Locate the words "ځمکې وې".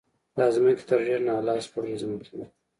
2.03-2.45